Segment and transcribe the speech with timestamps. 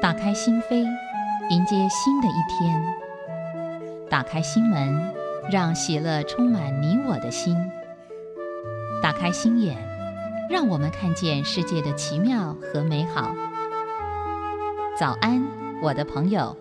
[0.00, 0.86] 打开心扉，
[1.48, 2.84] 迎接新的一天。
[4.10, 5.12] 打开心门，
[5.50, 7.56] 让喜乐充满你我的心。
[9.02, 9.76] 打开心眼，
[10.54, 13.34] 让我们看见世界的奇妙和美好。
[14.96, 15.44] 早安，
[15.82, 16.56] 我的朋友。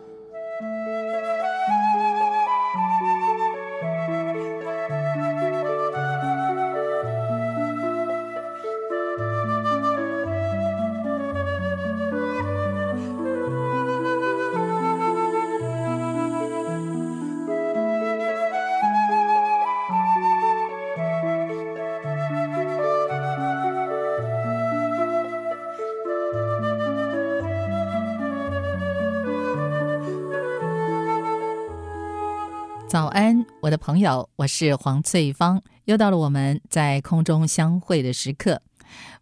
[34.03, 38.61] 友，我是黄翠芳，又到了我们在空中相会的时刻。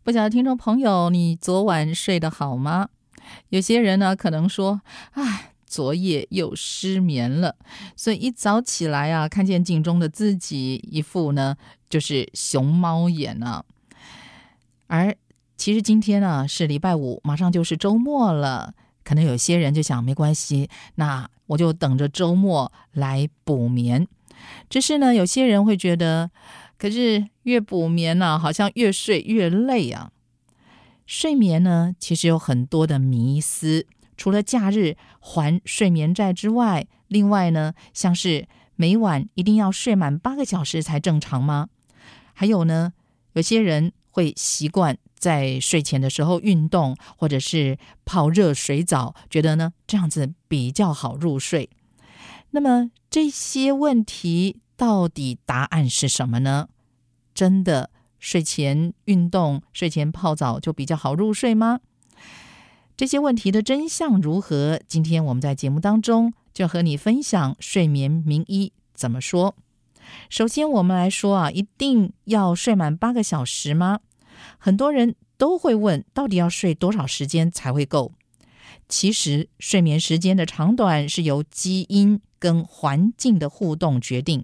[0.02, 2.90] 不晓得听众朋友，你昨晚睡得好吗？
[3.50, 7.56] 有些人呢，可能说，唉，昨夜又失眠了，
[7.96, 11.56] 所以一早起来啊，看见镜中的自己，一副呢
[11.88, 13.64] 就是熊猫眼啊。
[14.88, 15.16] 而
[15.58, 21.30] 其实今天呢是礼拜五，马上就是周末了，可能有些人就想，没关系，那。
[21.52, 24.08] 我就等着周末来补眠，
[24.70, 26.32] 只是呢，有些人会觉得，
[26.78, 30.12] 可是越补眠呢，好像越睡越累啊。
[31.06, 41.68] 睡眠呢，其实有很多的迷思，除了假日还睡眠债之外，另外呢，像是每晚一定要睡满八个小时才正常吗？
[42.34, 42.94] 还有呢，
[43.34, 44.98] 有些人会习惯。
[45.22, 51.70] 在睡前的时候运动，或者是泡热水澡，觉得呢这样子比较好入睡。
[52.52, 56.68] 那么这些问题到底答案是什么呢？
[57.34, 57.90] 真的
[58.20, 61.80] 睡前运动、睡前泡澡就比较好入睡吗？
[62.98, 64.80] 这些问题的真相如何？
[64.88, 69.56] 今天我们在节目当中就和你分享睡眠名医怎么说。
[70.30, 74.02] 首先，我们来说啊，一定要睡满八个小时吗？
[74.58, 78.12] 很多人都会问，到底要睡多少时间才会够？
[78.92, 84.44] 其实，睡眠时间的长短是由基因跟环境的互动决定。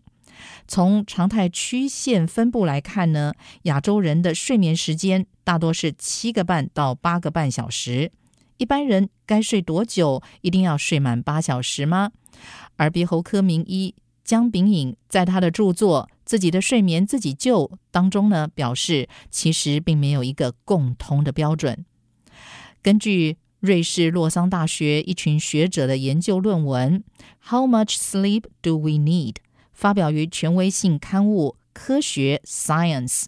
[0.70, 8.14] 从常态曲线分布来看呢，亚洲人的睡眠时间大多是七个半到八个半小时。
[8.56, 10.24] 一般人该睡多久？
[10.40, 12.12] 一定要睡满八小时吗？
[12.78, 13.94] 耳鼻喉科名医
[14.24, 16.10] 姜炳颖在他的著作。
[16.24, 21.86] 自己的睡眠自己救当中呢，表示其实并没有一个共通的标准。
[22.82, 27.04] 根据瑞士洛桑大学一群学者的研究论文
[27.50, 29.34] 《How much sleep do we need》，
[29.74, 33.24] 发表于权威性刊物《科学 Science》。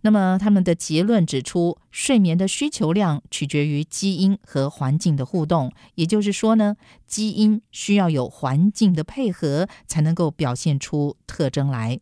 [0.00, 6.74] 那么他们的结论指出，睡眠的需求量取决于基因和环境的互动，也就是说呢，
[7.06, 12.00] 基因需要有环境的配合，才能够表现出特征来。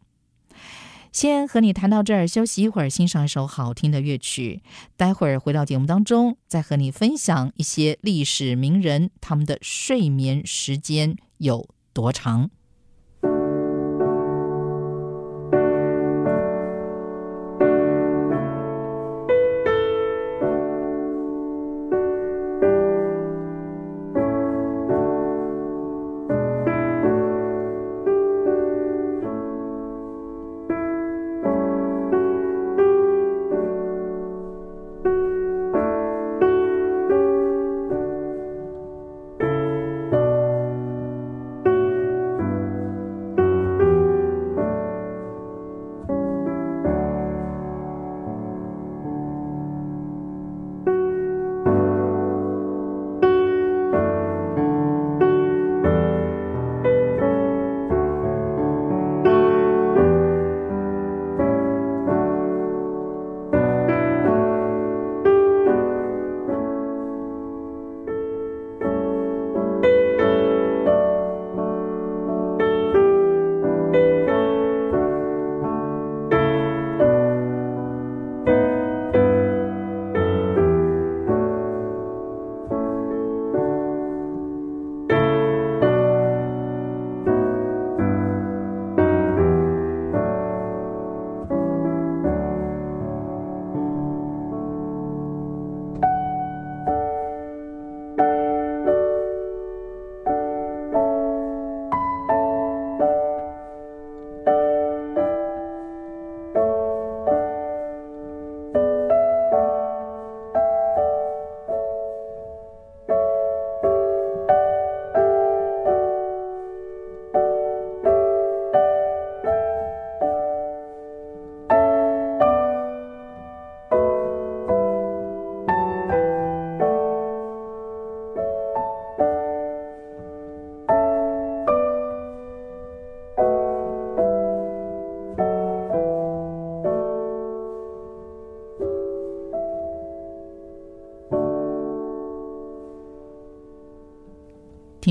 [1.13, 4.63] 先和你谈到这儿，休息一会儿，欣赏一首好听的乐曲。
[4.97, 12.51] 待会儿回到节目当中，再和你分享一些历史名人他们的睡眠时间有多长。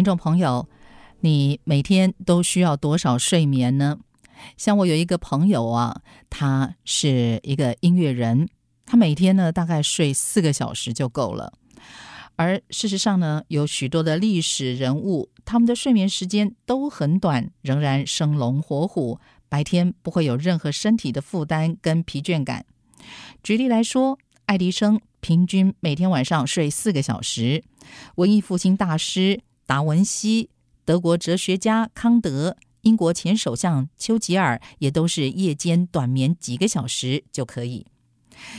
[0.10, 0.68] 众朋友，
[1.20, 4.00] 你每天都需要多少睡眠呢？
[4.58, 6.02] 像我有一个朋友啊，
[6.32, 8.50] 他是一个音乐人，
[8.88, 11.54] 他每天呢大概睡四个小时就够了。
[12.38, 22.66] 而事实上呢，有许多的历史人物，他们的睡眠时间都很短，仍然生龙活虎，白天不会有任何身体的负担跟疲倦感。
[23.44, 24.18] 举例来说，
[24.48, 27.64] 爱迪生平均每天晚上睡四个小时，
[28.16, 30.50] 文艺复兴大师达文西、
[30.84, 37.86] 德国哲学家康德、英国前首相丘吉尔也都是夜间短眠几个小时就可以。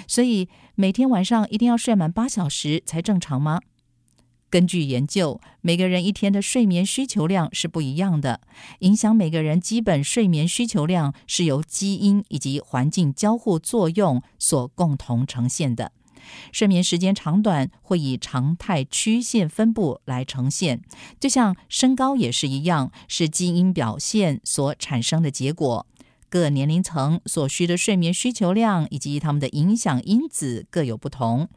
[0.07, 3.59] 所以每天晚上一定要睡满八小时才正常吗？
[4.49, 8.41] 根据研究，每个人一天的睡眠需求量是不一样的。
[8.79, 15.91] 影响每个人基本睡眠需求量是由基因以及环境交互作用所共同呈现的。
[16.53, 20.83] 睡眠时间长短会以常态曲线分布来呈现，
[21.19, 25.87] 就像身高也是一样，是基因表现所产生的结果。
[26.29, 31.49] 各年龄层所需的睡眠需求量以及他们的影响因子各有不同。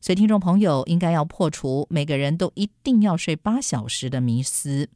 [0.00, 4.88] 所以，听众朋友应该要破除每个人都一定要睡八小时的迷思。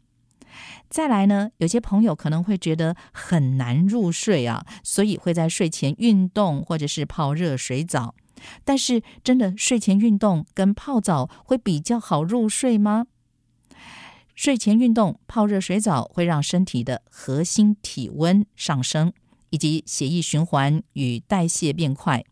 [0.88, 8.14] 再来呢，有些朋友可能会觉得很难入睡啊，所以会在睡前运动或者是泡热水澡。
[8.64, 13.06] 但是，真的睡前运动跟泡澡会比较好入睡吗？
[14.34, 19.12] 睡前运动泡热水澡会让身体的核心体温上升，
[19.50, 22.24] 以及血液循环与代谢变快。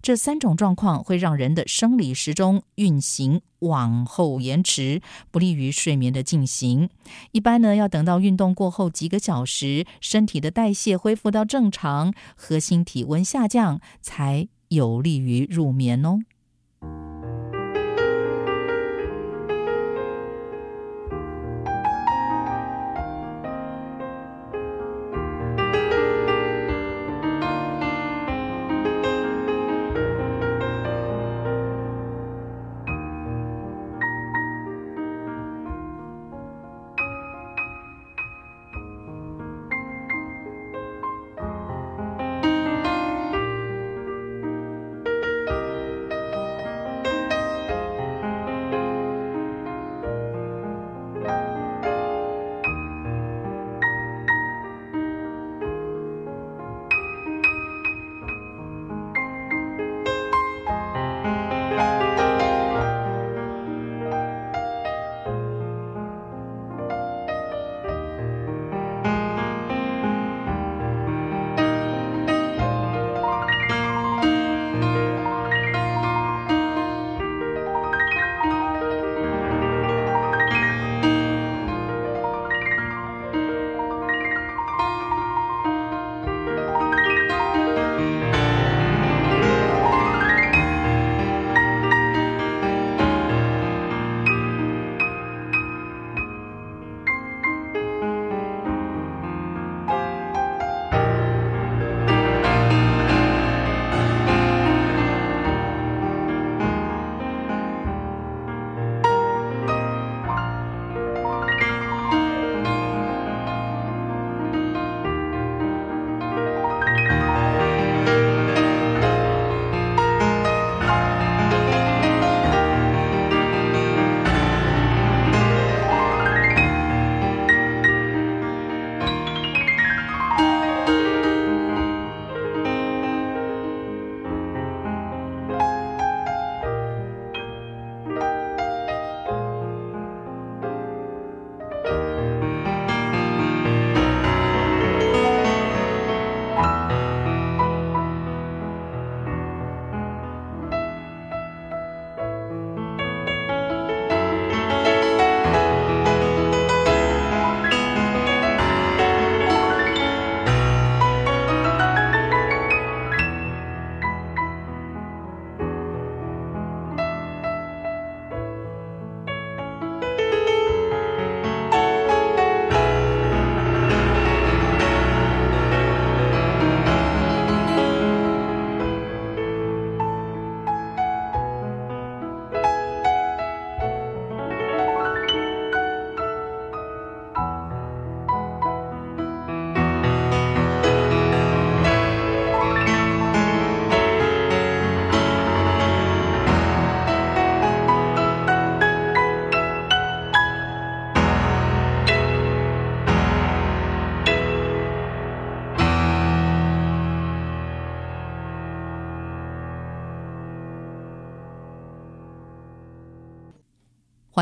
[0.00, 6.88] 这三种状况会让人的生理时钟运行往后延迟，不利于睡眠的进行。
[7.32, 16.18] 一般呢，要等到运动过后几个小时，身体的代谢恢复到正常，核心体温下降，才有利于入眠哦。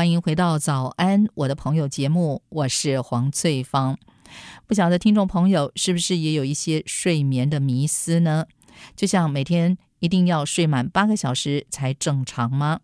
[0.07, 3.97] 欢迎回到早安，我的朋友节目，我是黄翠芳。
[4.65, 8.45] 不晓得听众朋友是不是也有一些睡眠的迷思呢？
[8.95, 12.79] 就像每天一定要睡满八个小时才正常吗？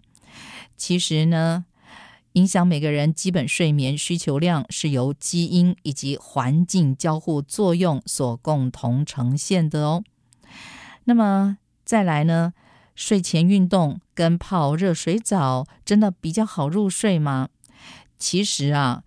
[0.76, 1.64] 其实呢，
[2.34, 10.04] 影响每个人基本睡眠需求量是由基因以及环境交互作用所共同呈现的哦。
[11.06, 12.52] 那么再来呢，
[12.96, 17.50] 睡前运动跟泡热水澡真的比较好入睡吗？
[18.18, 19.04] 其实啊。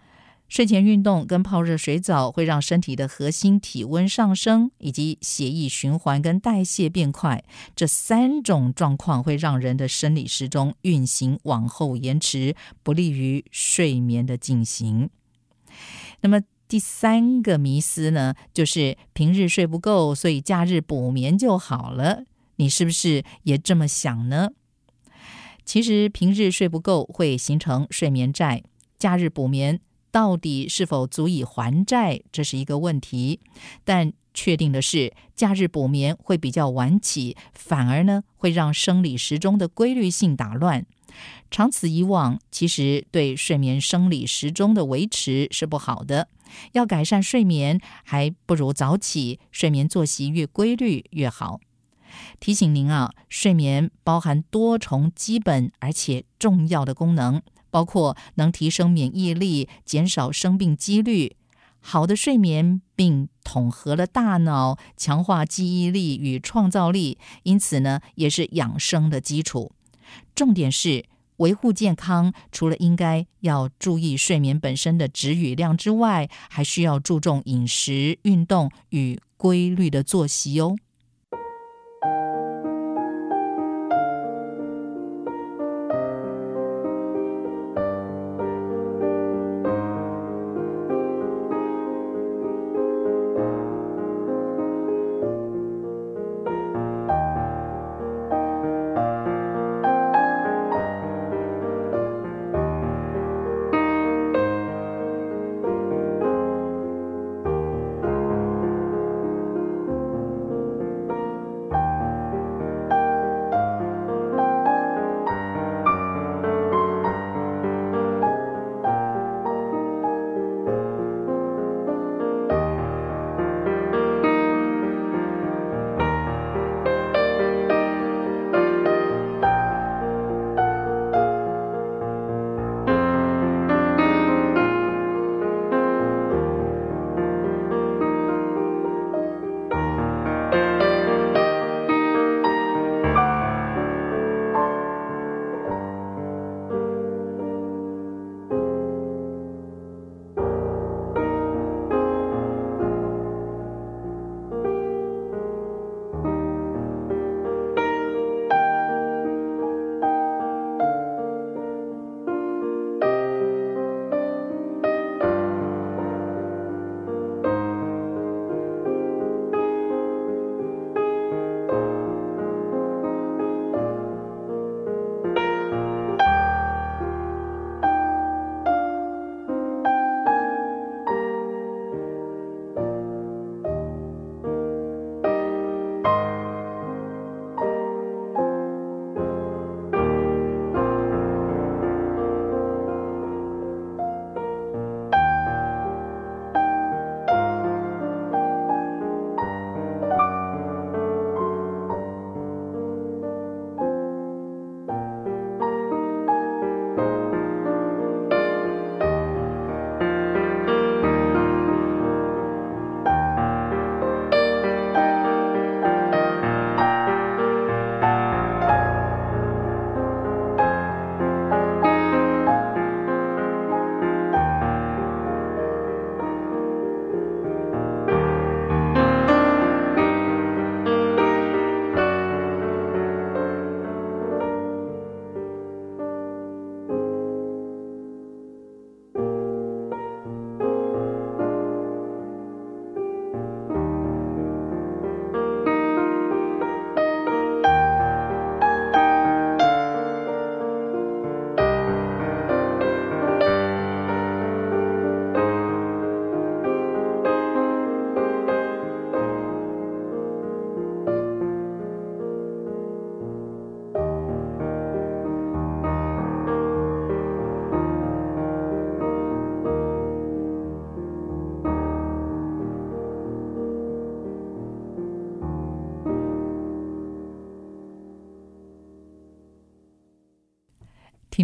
[0.49, 7.43] 睡前运动跟泡热水澡会让身体的核心体温上升，以及血液循环跟代谢变快。
[7.75, 15.11] 这三种状况会让人的生理时钟运行往后延迟，不利于睡眠的进行。
[16.21, 22.23] 那么第三个迷思呢，就是平日睡不够，所以假日补眠就好了。
[22.57, 24.51] 你是不是也这么想呢？
[25.65, 28.63] 其实平日睡不够会形成睡眠债，
[28.99, 29.81] 假日补眠。
[30.13, 33.41] 到底是否足以还债，这是一个问题。
[33.85, 40.87] 但确定的是，假日补眠会比较晚起，反而呢会让生理时钟的规律性打乱。
[41.51, 46.29] 长此以往，其实对睡眠生理时钟的维持是不好的。
[46.73, 51.61] 要改善睡眠，还不如早起，睡眠作息越规律越好。
[52.41, 57.43] 提醒您啊，睡眠包含多重基本而且重要的功能。
[57.69, 61.37] 包括能提升免疫力、减少生病几率。
[61.81, 69.73] 好的睡眠并统合了大脑，强化记忆力与创造力，因此呢，也是养生的基础。
[70.35, 71.05] 重点是
[71.39, 80.77] 维护健康，除了应该要注意睡眠本身的质与量之外，还需要注重饮食、运动与规律的作息哦。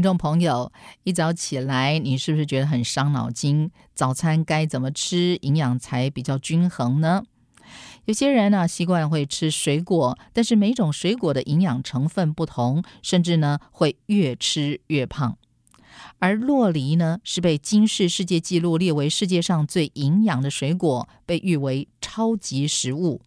[0.02, 0.72] 听众朋友，
[1.04, 3.70] 一早起来，你是不是觉得很伤脑筋？
[3.94, 7.22] 早餐该怎么吃，营养才比较均衡呢？
[8.06, 15.38] 有些人呢习惯会吃水果，但是每种水果的营养成分不同，甚至呢会越吃越胖。
[16.18, 23.20] 而洛梨呢是被金氏世界纪录列为世界上最营养的水果，被誉为超级食物。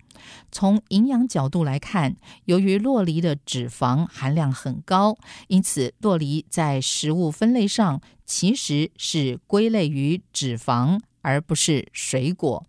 [0.52, 2.16] 从营养角度来看，
[2.46, 5.18] 由于洛梨的脂肪含量很高，
[5.48, 12.66] 因此洛梨在食物分类上其实是归类于脂肪，而不是水果。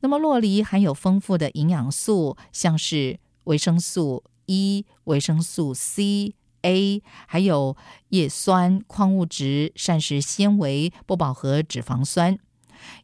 [0.00, 7.76] 那么，洛梨含有丰富的营养素，像是维生素 E、维生素 C、A，还有
[8.08, 12.38] 叶酸、矿物质、膳食纤维、不饱和脂肪酸。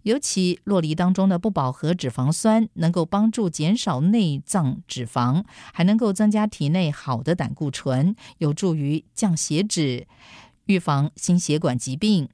[0.02, 10.06] 尤其洛梨当中的不饱和脂肪酸能够帮助减少内脏脂肪，还能够增加体内好的胆固醇，有助于降血脂、
[10.66, 12.28] 预防心血管疾病。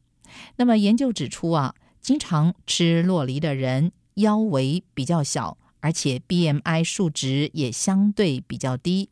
[0.57, 9.11] 那么研究指出啊，经常吃洛梨的人腰围比较小，而且 BMI 数值也相对比较低。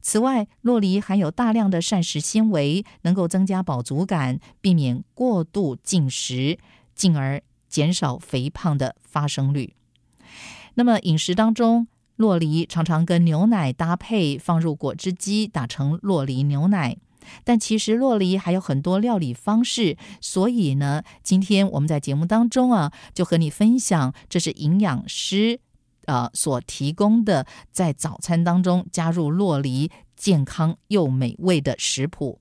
[0.00, 6.58] 此外，洛梨含有大量的膳食纤维，能够增加饱足感，避免过度进食，
[6.94, 7.42] 进而。
[7.68, 9.74] 减少肥胖的发生率。
[10.74, 16.96] 那么饮食当中，洛梨常常跟牛奶搭配，放入果汁机打成洛梨牛奶。
[17.42, 25.58] 但其实洛梨还有很多料理方式，所以呢，今天我们在节目当中啊，就和你分享，这是营养师
[26.04, 32.38] 呃所提供的，在早餐当中加入洛梨，健康又美味的食谱。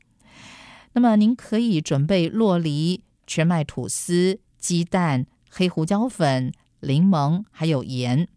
[0.93, 4.39] 那么您可以准备洛梨、全麦吐司。
[4.65, 8.27] 鸡蛋、黑胡椒粉、柠檬，还有盐。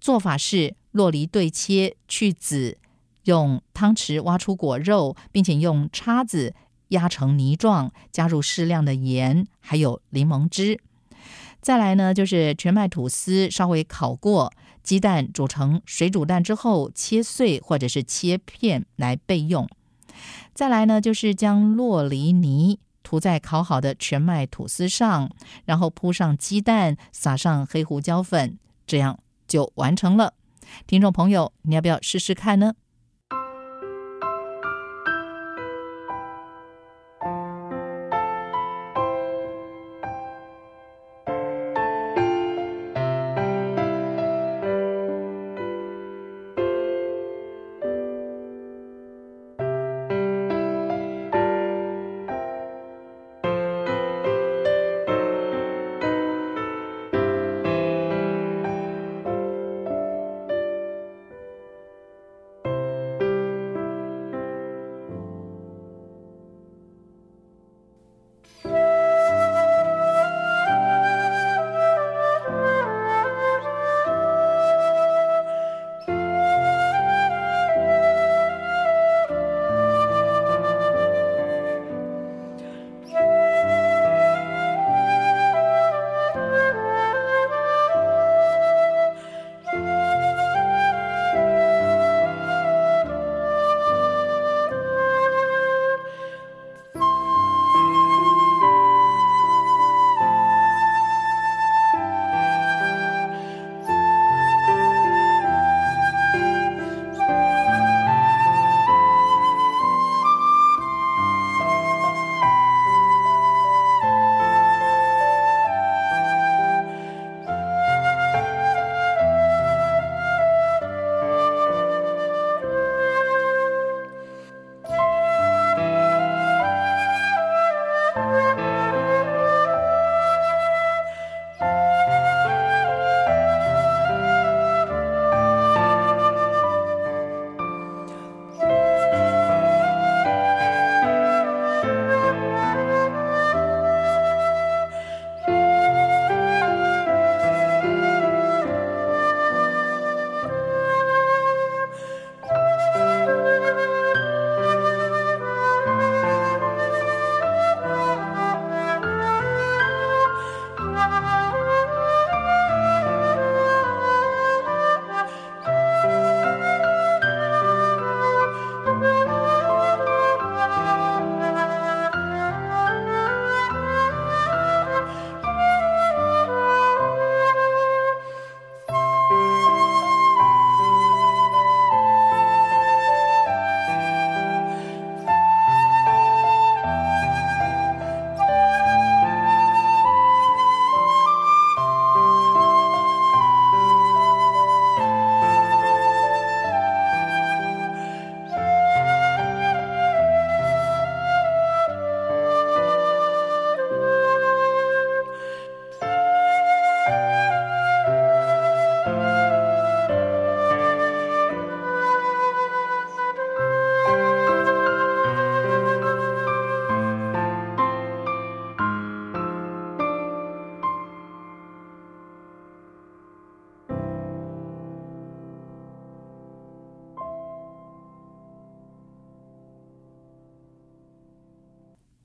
[0.00, 2.78] 做法是：洛梨对切去籽，
[3.24, 6.54] 用汤匙挖出果肉，并且用叉子
[6.90, 10.78] 压成泥状，加入适量的盐，还有柠檬汁。
[11.60, 14.52] 再来呢，就是全麦吐司稍微烤过，
[14.84, 19.68] 鸡蛋煮成水煮蛋之后切碎或者是切片来备用。
[20.54, 22.78] 再来呢，就是将洛梨泥。
[23.04, 25.30] 涂在烤好的全麦吐司上，
[25.64, 30.34] 然后铺上鸡蛋，撒上黑胡椒粉，这样就完成了。
[30.88, 32.74] 听众朋友，你要不要试试看呢？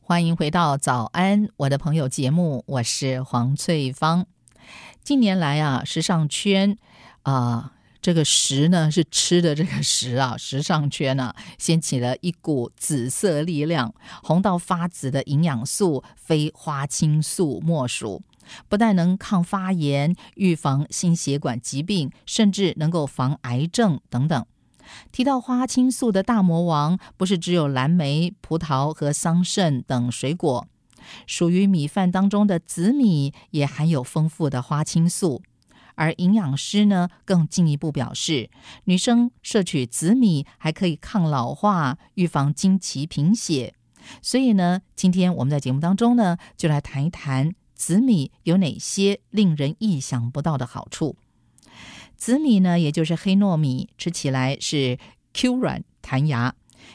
[0.10, 4.26] 欢迎回到早安，我的朋友节目，我是黄翠芳。
[5.04, 6.76] 近年来啊，时尚圈
[7.22, 13.94] 啊，这个“时”呢是吃的这个“时”啊， 时尚圈呢掀起了一股紫色力量，
[14.24, 18.24] 红到发紫的营养素非花青素莫属。
[18.68, 24.44] 不但能抗发炎、预防心血管疾病，甚至能够防癌症等等。
[25.12, 30.68] 提到花青素的大魔王，不是只有蓝莓、葡萄和桑葚等水果，
[31.26, 35.42] 属于米饭当中的紫米也含有丰富的花青素。
[35.96, 38.50] 而营养师呢，更进一步表示，
[38.86, 43.74] 女生摄取紫米还可以抗老化、预防经期贫血。
[44.22, 51.18] 所以呢，今天我们在节目当中呢，就来谈一谈紫米有哪些令人意想不到的好处。
[52.20, 55.00] 紫米呢，也就是黑糯米，吃起来是
[55.34, 56.54] Q 软弹牙。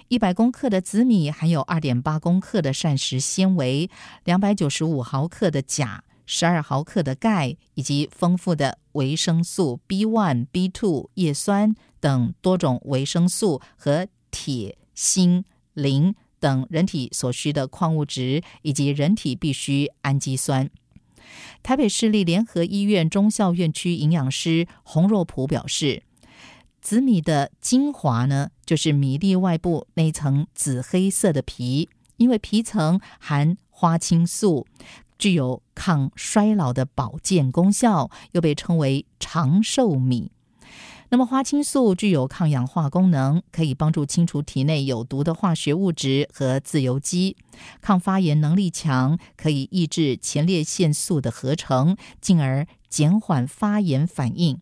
[0.09, 3.89] 一百公克的紫米含有二点八公克的膳食纤维，
[4.25, 20.69] 两百九十五毫克的钾，十二毫克的钙，以及丰富的维生素 B one、B two、叶酸等多种维生素和铁、锌、磷等人体所需的矿物质，以及人体必需氨基酸。
[21.63, 26.03] 台北市立联合医院中校院区营养师洪若普表示，
[26.81, 34.67] 紫米的精华呢，就是米粒外部那层紫黑色的皮，因为皮层含花青素，
[35.19, 40.31] 具有抗衰老的保健功效，又被称为长寿米。
[41.15, 47.37] 那么，花青素具有抗氧化功能，可以帮助清除体内有毒的化学物质和自由基；
[47.81, 54.61] 抗发炎能力强，可以抑制前列腺素的合成，进而减缓发炎反应。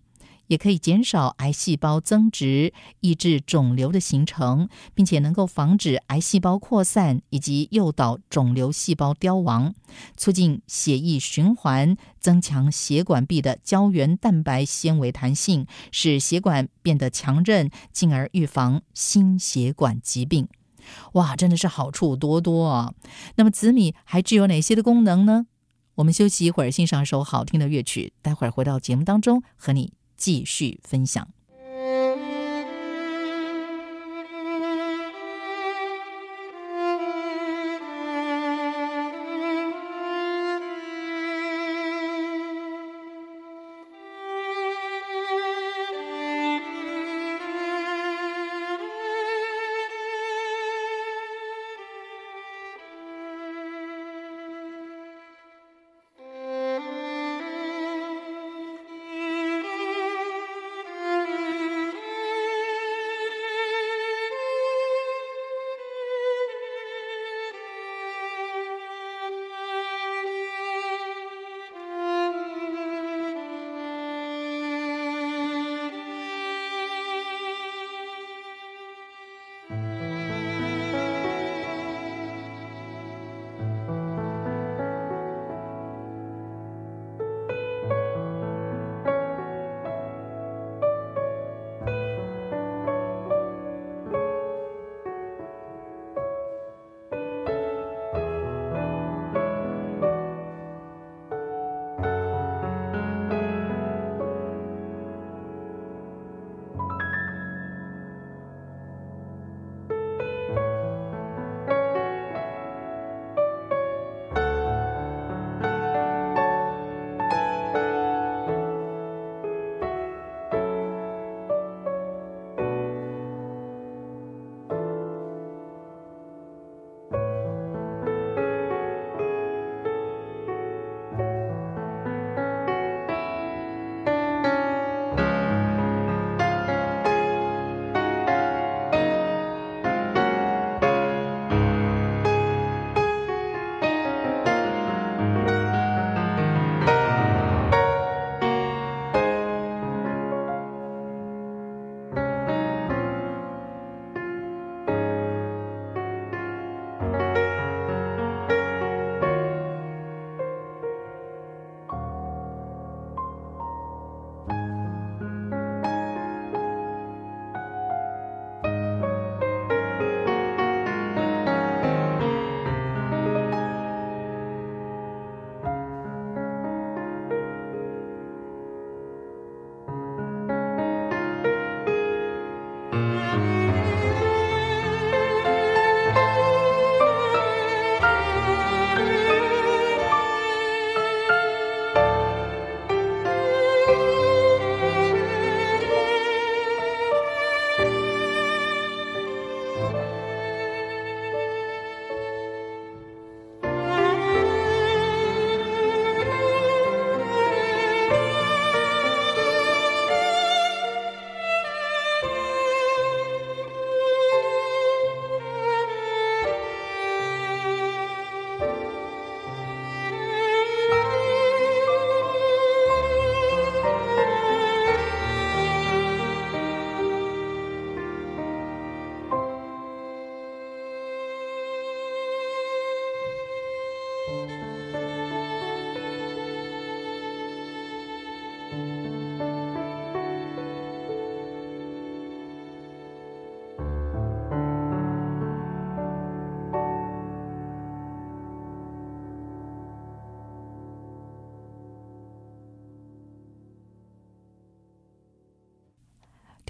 [0.53, 9.75] 也可以减少癌细胞增殖，抑制肿瘤的形成，并且能够防止癌细胞扩散以及诱导肿瘤细胞凋亡，
[10.15, 20.47] 促进血液循环，增强血管壁的胶原蛋白纤维弹性，使血管变得强韧，进而预防心血管疾病。
[21.15, 22.93] 哇，真的是好处多多啊！
[23.37, 25.47] 那么紫米还具有哪些的功能呢？
[25.95, 29.95] 我们休息一会儿，欣赏一首好听的乐曲，待会儿回到节目当中和你。
[30.23, 31.27] 继续分享。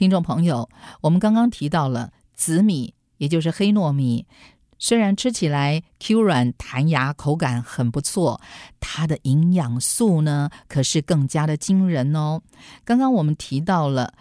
[0.03, 0.69] 听众朋友，
[1.01, 4.27] 我们刚刚提到了紫米，也就是黑糯米，
[4.77, 8.41] 虽然吃起来 Q 软弹牙，口感很不错，
[8.81, 12.43] 它的营养素呢可是更加的惊人哦。
[12.85, 14.12] 刚刚我们提到了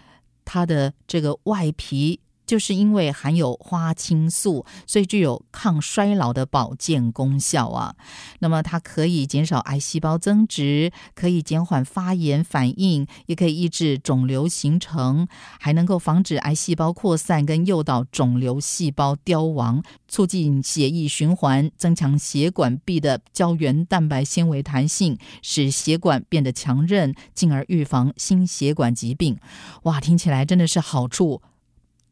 [0.44, 2.20] 它的这个外皮。
[2.52, 7.96] 就是因为含有花青素，所以具有抗衰老的保健功效啊。
[8.40, 15.26] 那么它可以减少癌细胞增殖，可以减缓发炎反应，也可以抑制肿瘤形成，
[15.58, 29.38] 还能够防止癌细胞扩散跟诱导肿瘤细胞凋亡，促进血液循环，增强血管壁的胶原蛋白纤维弹性，使血管变得强韧，进而预防心血管疾病。
[29.84, 31.40] 哇，听起来真的是好处。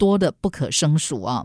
[0.00, 1.44] 多的不可胜数啊！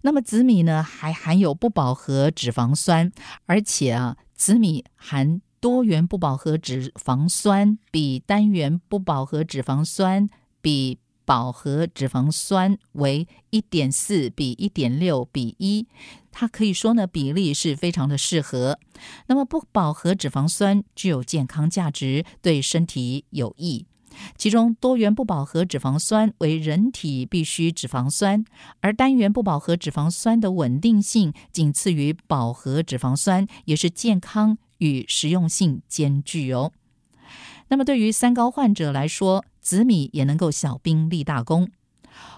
[0.00, 3.12] 那么紫米呢，还含有不饱和脂肪酸，
[3.44, 10.26] 而且啊，紫米含多元不饱和脂肪酸比单元不饱和脂肪酸
[10.62, 15.86] 比饱和脂肪酸为一点四比一点六比一，
[16.32, 18.78] 它可以说呢，比例是非常的适合。
[19.26, 23.86] 那么不饱和脂肪酸具有健康价值，对身体有益。
[24.36, 28.44] 其中多元不饱和脂肪酸为人体必需脂肪酸，
[28.80, 36.72] 而单元不饱和脂肪酸的稳定性仅次于饱和脂肪酸，也是健康与实用性兼具哦。
[37.68, 41.70] 那么对于三高患者来说，紫米也能够小兵立大功。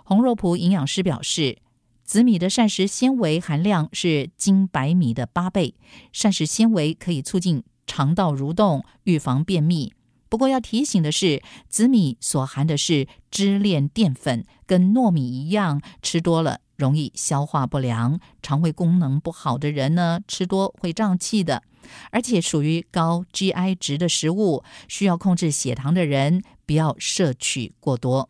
[0.04, 1.58] 洪若璞营养师表示，
[2.04, 5.74] 紫米的膳食纤维含量是精白米的八倍，
[6.12, 9.92] 膳食纤维可以促进肠道蠕动，预防便秘。
[10.28, 21.62] 不过要提醒的是，紫米所含的是支链淀粉，跟糯米一样，吃多了容易消化不良，肠胃功能不好的人呢，吃多会胀气的。
[22.10, 28.28] 而且属于高 GI 值的食物，需要控制血糖的人，不要摄取过多。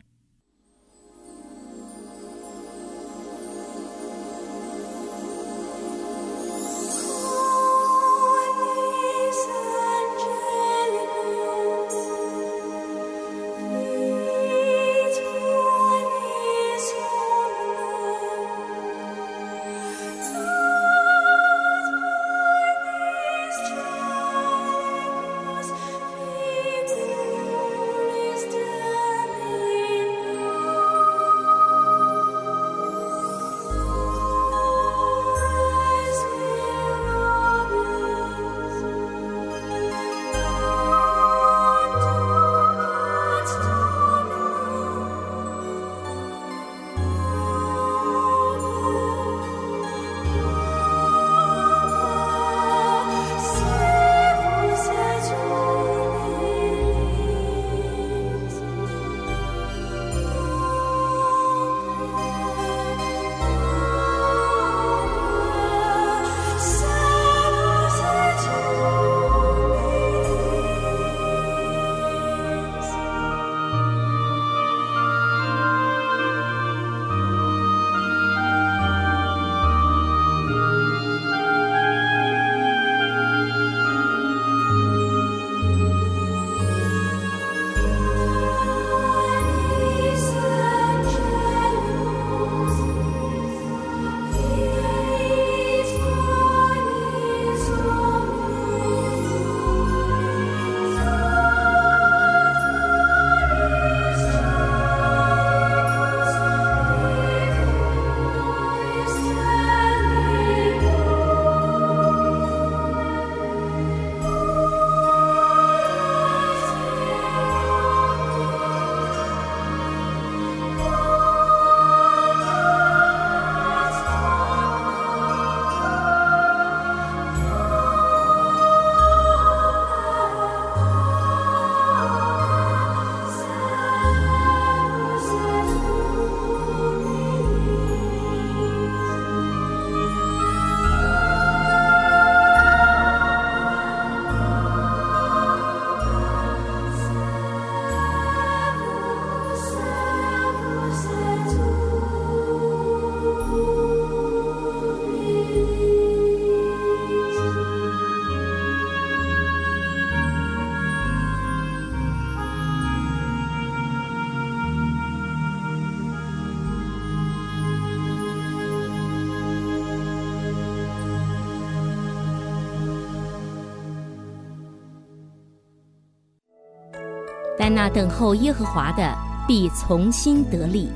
[177.67, 179.11] 但那等候耶和华的
[179.47, 180.87] 必从心得力，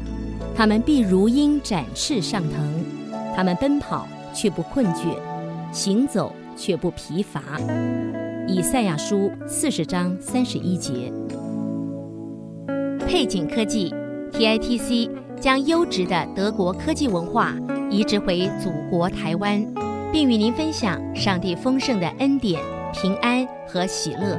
[0.55, 2.85] 他们必如鹰展翅上腾，
[3.35, 5.15] 他们奔跑却不困倦，
[5.71, 7.41] 行走却不疲乏。
[8.47, 11.11] 以赛亚书四十章三十一节。
[12.99, 13.91] 配景科技
[14.31, 15.09] TITC
[15.41, 17.55] 将优质的德国科技文化
[17.89, 19.65] 移植回祖国台湾，
[20.13, 22.61] 并与您分享上帝丰盛的恩典、
[22.93, 24.37] 平安和喜乐。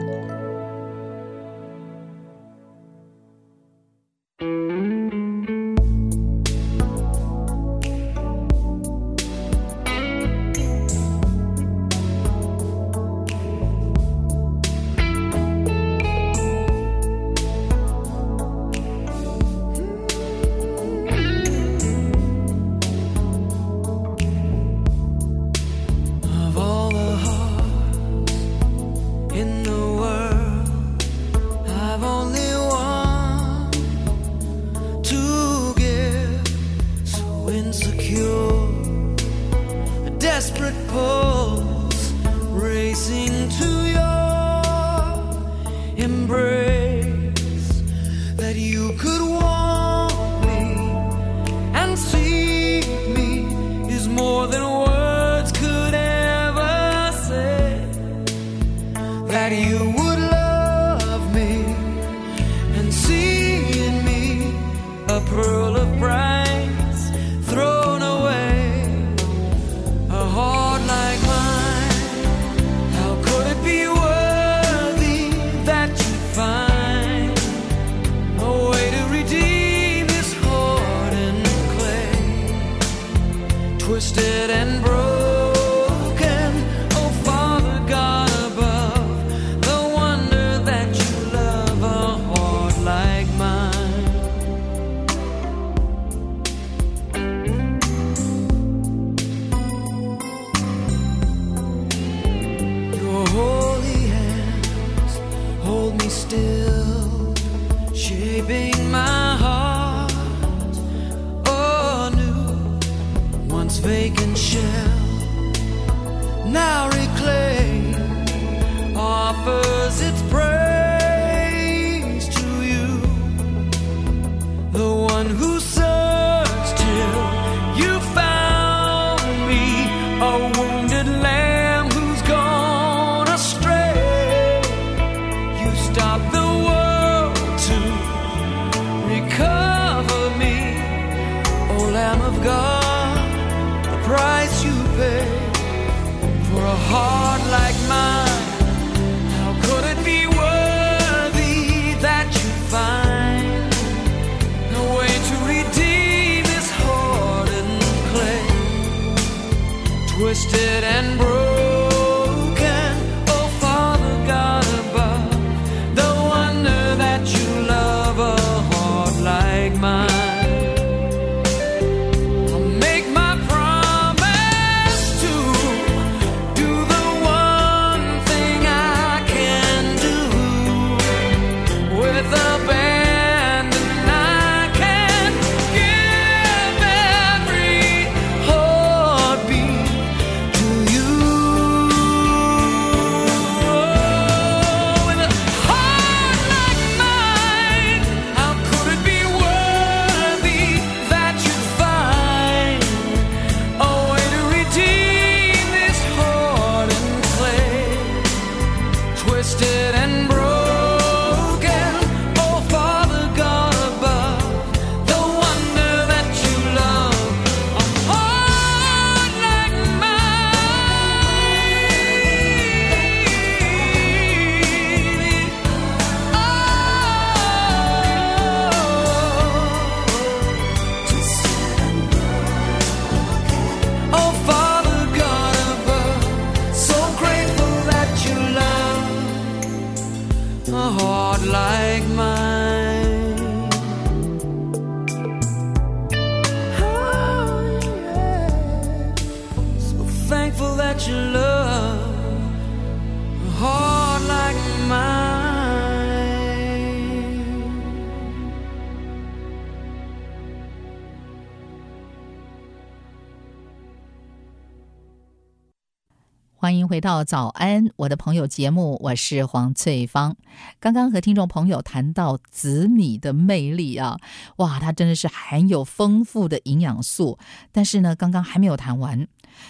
[267.00, 270.36] 到早安，我的朋友节目，我是黄翠芳。
[270.78, 274.18] 刚刚和听众朋友谈到紫米的魅力啊，
[274.56, 277.38] 哇，它真的是含有丰富的营养素。
[277.72, 279.26] 但是呢，刚刚还没有谈完。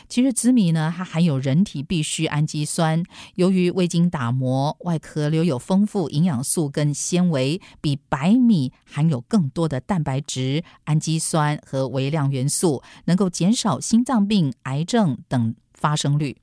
[0.09, 3.03] 其实紫米呢，它含有人体必需氨基酸，
[3.37, 16.37] 由于未经打磨，外壳留有丰富营养素跟纤维，比白米含有更多的蛋白质、氨基酸和微量元素，能够减少心脏病、癌症等发生率。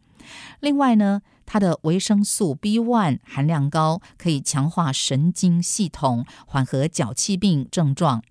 [0.59, 8.23] 另外呢，它的维生素 B one 含量高，可以强化神经系统，缓和脚气病症状。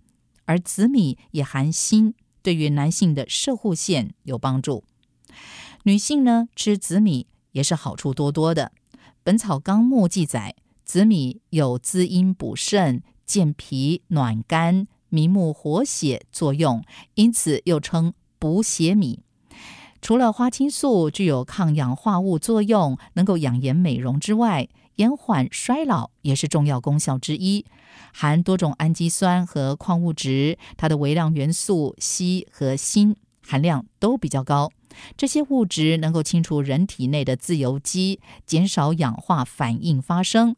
[0.45, 4.85] 而紫米也含锌，对于男性的射护腺有帮助。
[5.83, 8.73] 女性呢，吃紫米也是好处多多的。
[9.23, 16.85] 《本草纲目》记载，紫米有滋阴补肾、健脾暖肝、明目活血作用，
[17.15, 19.25] 因此又称补血米。
[20.07, 27.67] 除了花青素具有抗氧化物作用能够养颜美容之外延缓衰老也是重要功效之一。
[28.15, 34.71] 含多种氨基酸和矿物质它的微量元素硒和锌含量都比较高。
[35.17, 40.55] 这些物质能够清除人体内的自由基减少氧化反应发生。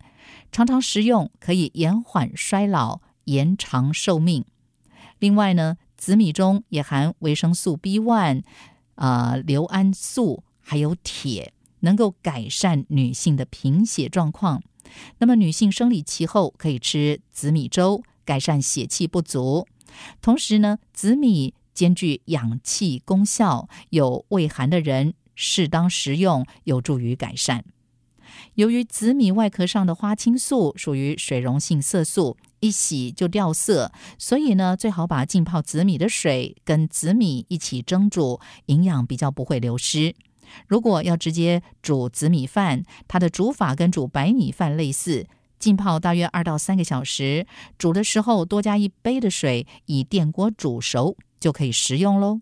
[0.53, 4.45] 常常食用可以延缓衰老延长寿命。
[5.19, 8.43] 另外呢紫米中也含维生素 b one
[8.99, 14.63] 呃硫胺素还有铁能够改善女性的贫血状况。
[15.19, 19.67] 那么女性生理期后可以吃紫米粥改善血气不足。
[20.21, 27.65] 同时呢紫米兼具养气功效有胃寒的人适当食用有助于改善。
[28.55, 40.15] 由于紫米外壳上的花青素属于水溶性色素一洗就掉色，所以呢，最好把浸泡紫米的水跟紫米一起蒸煮，营养比较不会流失。
[40.67, 45.27] 如果要直接煮紫米饭，它的煮法跟煮白米饭类似，
[45.59, 47.47] 浸泡大约二到三个小时，
[47.77, 52.41] 煮的时候多加一杯的水，以电锅煮熟就可以食用喽。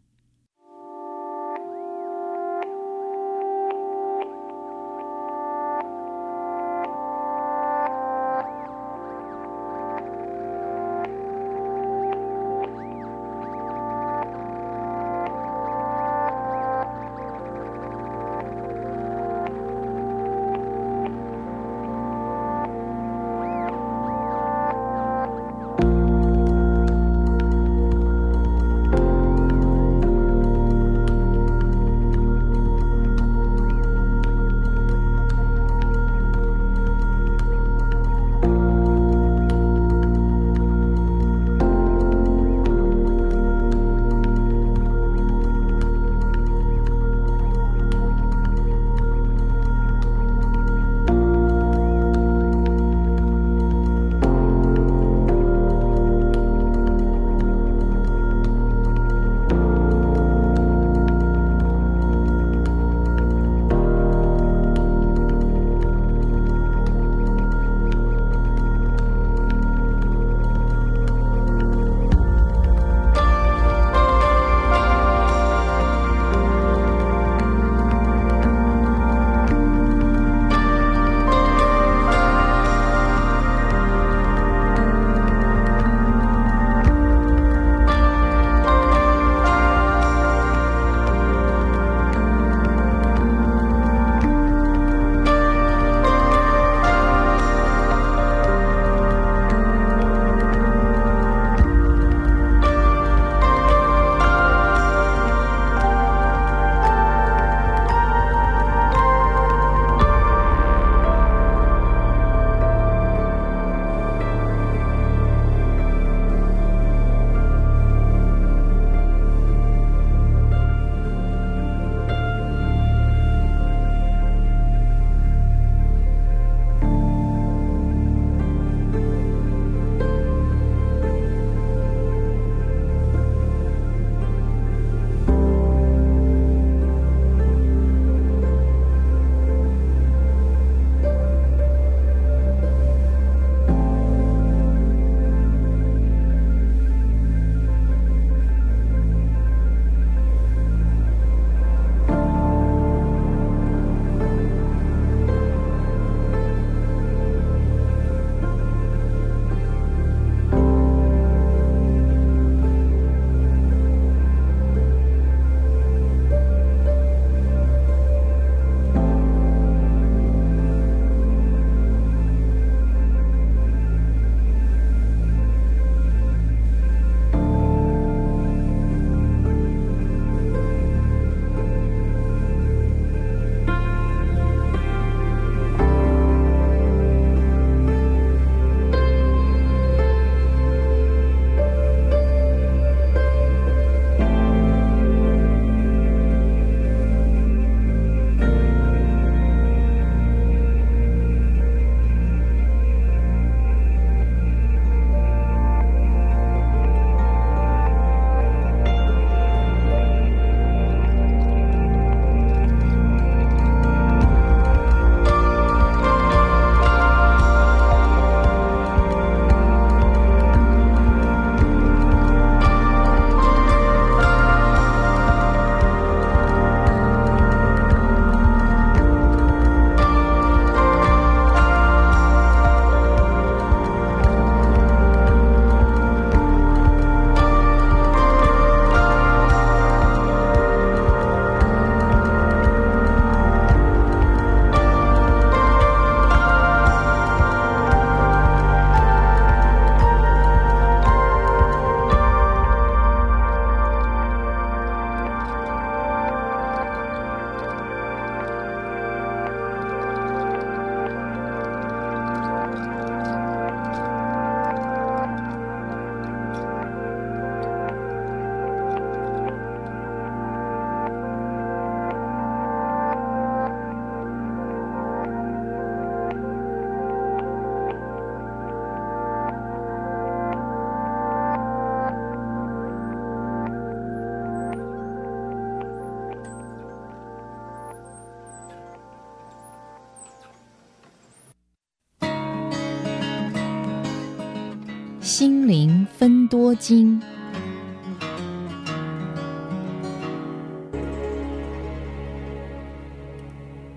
[296.49, 297.21] 多金。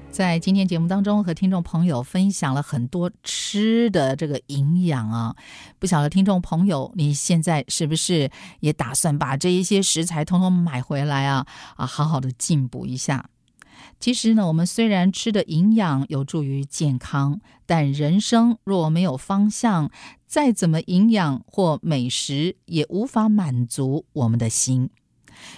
[0.10, 5.34] 在今天节目当中，和听众朋友分享了很多吃的这个营养啊。
[5.80, 8.30] 不晓得听众朋友，你现在是不是
[8.60, 11.46] 也打算把这一些食材通通买回来啊？
[11.78, 13.30] 啊，好好的进补一下。
[14.00, 19.92] 其实呢，我们虽然吃的营养有助于健康，但人生若没有方向，
[20.26, 24.90] 再怎么营养或美食，也无法满足我们的心。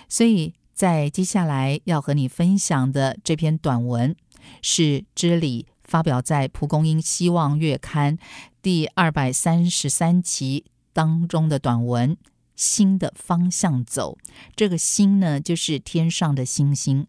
[0.07, 4.15] 所以在接下来要和你分享的这篇短文。
[4.63, 8.17] 是知理发表在《蒲公英希望月刊》
[8.59, 12.15] 第二百三十三期当中的短文
[12.55, 14.17] 《新的方向走》。
[14.55, 17.05] 这个“心”呢，就是天上的星星。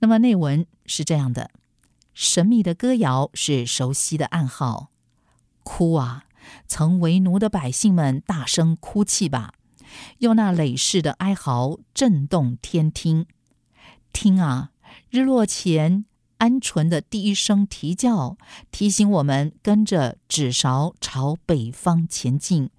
[0.00, 1.50] 那么内文是这样的：
[2.14, 4.90] 神秘的歌谣是熟悉的暗号，
[5.62, 6.24] 哭啊！
[6.66, 9.52] 曾为奴的百姓们，大声哭泣吧，
[10.18, 13.26] 用那累世的哀嚎震动天听。
[14.12, 14.70] 听啊，
[15.10, 16.04] 日落前。
[16.38, 18.38] 鹌鹑的第一声啼叫，
[18.70, 22.70] 提醒我们跟着纸勺朝北方前进。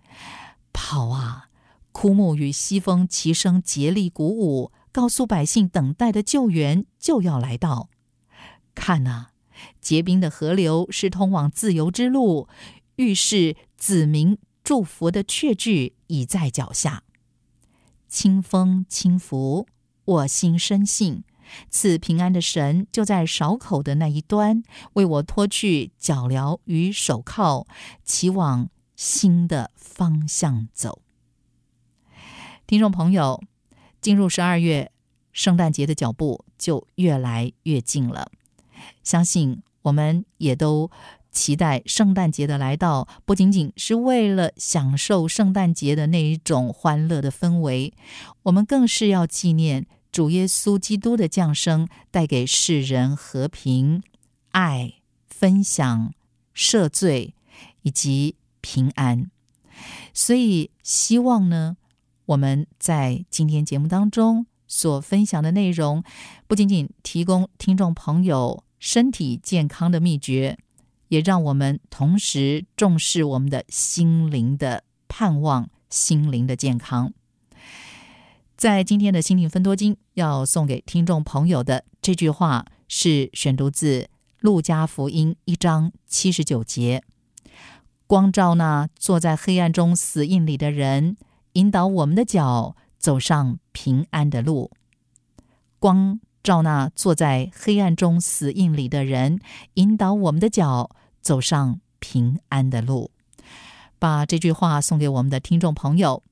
[0.71, 1.49] 跑啊！
[1.91, 7.89] 枯木与西风齐声竭力鼓舞，告诉百姓，等待的救援就要来到。
[8.73, 9.31] 看啊！
[9.81, 12.47] 结冰的河流是通往自由之路，
[12.95, 17.03] 预示子民祝福的确据已在脚下。
[18.07, 19.67] 清风轻拂，
[20.05, 21.23] 我心深信。
[21.69, 24.63] 赐平安的神就在勺口的那一端，
[24.93, 27.65] 为我脱去脚镣与手铐，
[28.03, 31.01] 骑往新的方向走。
[32.67, 33.43] 听众朋友，
[34.01, 34.91] 进入十二月，
[35.31, 38.31] 圣诞节的脚步就越来越近了。
[39.03, 40.89] 相信我们也都
[41.31, 47.93] 期待圣诞节的来到，不仅仅是为了享受圣诞节的那一种欢乐的氛围，
[48.43, 49.85] 我们更是要纪念。
[50.11, 54.01] 主耶稣基督的降生带给世人和平、
[54.49, 54.95] 爱、
[55.27, 56.11] 分享、
[56.55, 57.35] 赦罪
[57.83, 59.29] 以及平安。
[60.11, 61.77] 所以，希望呢，
[62.29, 66.03] 我们在今天节目当中所分享的内容，
[66.45, 70.55] 不仅仅提供听众朋友身体健康的秘诀，
[71.07, 77.11] 也让我们同时重视我们的心灵的盼望、心灵的健康。
[78.55, 84.01] 在今天的心灵分多金要送给听众朋友的这句话是选读自
[84.39, 87.01] 《路加福音》一章七十九节
[88.05, 91.17] ：“光照那坐在黑暗中死印里的人，
[91.59, 94.71] 引导我们的脚走上平安的路。”
[95.77, 99.39] 光照那坐在黑暗中死印里的人，
[99.73, 100.89] 引导我们的脚
[101.21, 103.11] 走上平安的路。
[103.99, 106.23] 把这句话送给我们的听众朋友。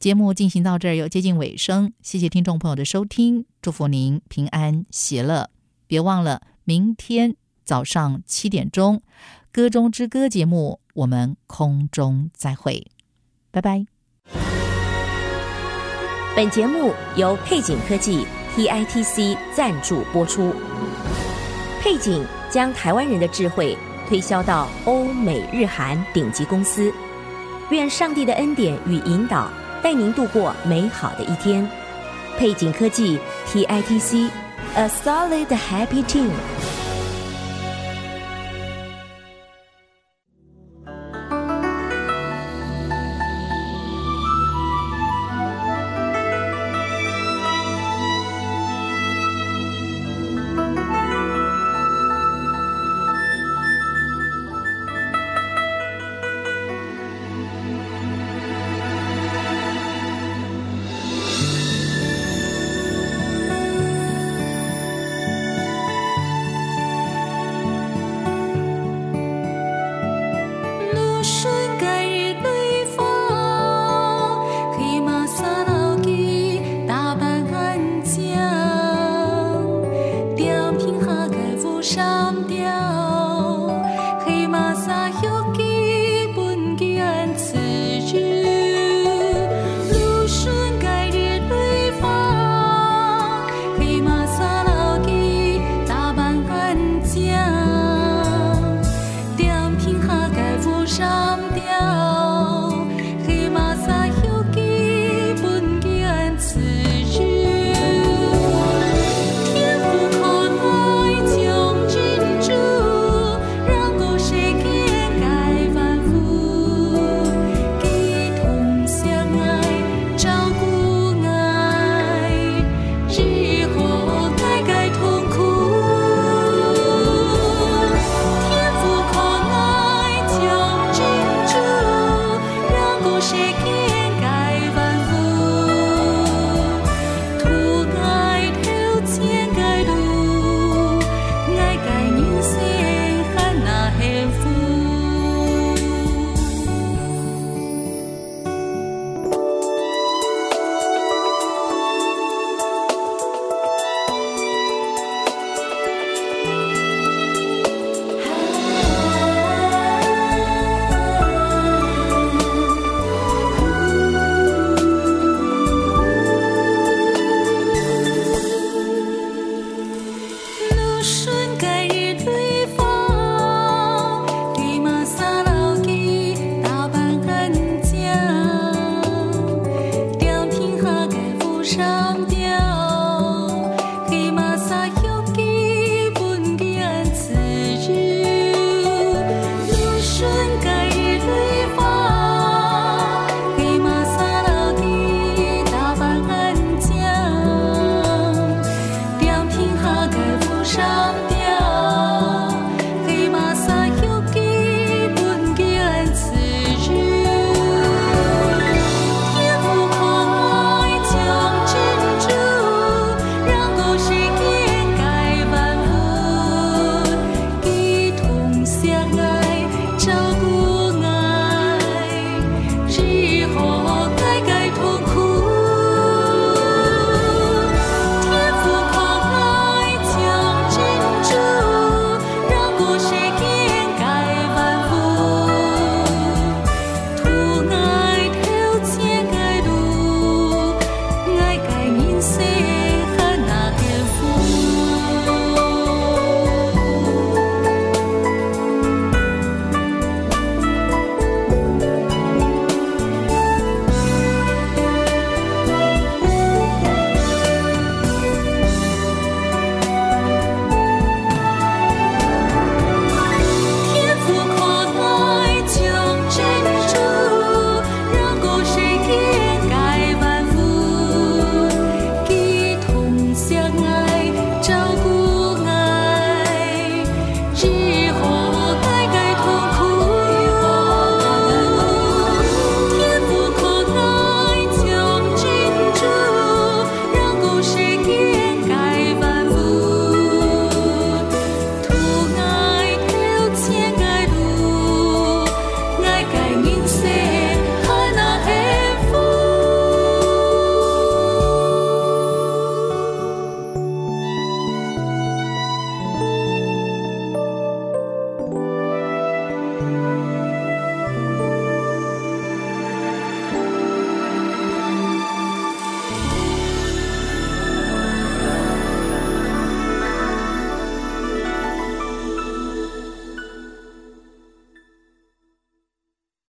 [0.00, 5.50] 节目进行到这儿又接近尾声，谢谢听众朋友的收听，祝福您平安喜乐。
[5.86, 8.96] 别忘了明天早上七点钟
[9.50, 12.86] 《歌中之歌》节目，我们空中再会，
[13.50, 13.97] 拜拜。
[16.38, 18.24] 本节目由配景科技
[18.54, 20.54] TITC 赞助播出，
[21.80, 23.76] 配景将台湾人的智慧
[24.08, 26.94] 推销到欧美日韩顶级公司。
[27.70, 29.50] 愿上帝的恩典与引导。
[29.82, 31.68] 带您度过美好的一天。
[32.38, 33.18] 配景科技
[33.48, 36.30] TITC，A solid happy team。